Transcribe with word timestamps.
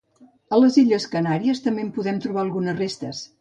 A 0.55 0.57
les 0.61 0.77
Illes 0.83 1.05
Canàries 1.15 1.61
també 1.67 1.85
en 1.89 1.93
podem 1.99 2.19
trobar 2.25 2.43
algunes 2.47 2.81
restes. 2.83 3.23